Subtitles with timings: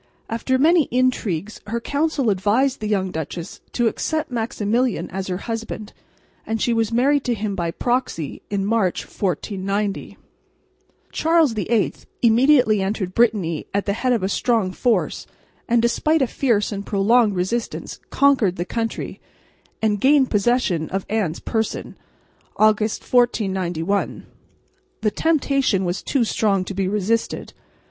[0.31, 5.93] After many intrigues her council advised the young duchess to accept Maximilian as her husband,
[6.43, 10.17] and she was married to him by proxy in March, 1490.
[11.11, 11.93] Charles VIII
[12.23, 15.27] immediately entered Brittany at the head of a strong force
[15.69, 19.21] and, despite a fierce and prolonged resistance, conquered the country,
[19.83, 21.95] and gained possession of Anne's person
[22.57, 24.25] (August, 1491).
[25.01, 27.53] The temptation was too strong to be resisted.